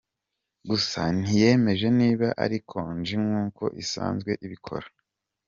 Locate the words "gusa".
0.69-1.01